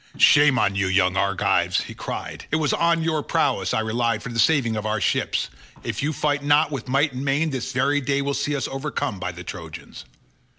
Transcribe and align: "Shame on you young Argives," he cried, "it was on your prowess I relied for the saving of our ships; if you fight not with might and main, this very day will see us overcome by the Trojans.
"Shame 0.17 0.57
on 0.57 0.73
you 0.73 0.87
young 0.87 1.15
Argives," 1.15 1.81
he 1.81 1.93
cried, 1.93 2.45
"it 2.49 2.55
was 2.55 2.73
on 2.73 3.03
your 3.03 3.21
prowess 3.21 3.71
I 3.71 3.81
relied 3.81 4.23
for 4.23 4.29
the 4.29 4.39
saving 4.39 4.75
of 4.75 4.83
our 4.83 4.99
ships; 4.99 5.47
if 5.83 6.01
you 6.01 6.11
fight 6.11 6.43
not 6.43 6.71
with 6.71 6.87
might 6.87 7.13
and 7.13 7.23
main, 7.23 7.51
this 7.51 7.71
very 7.71 8.01
day 8.01 8.23
will 8.23 8.33
see 8.33 8.55
us 8.55 8.67
overcome 8.67 9.19
by 9.19 9.31
the 9.31 9.43
Trojans. 9.43 10.05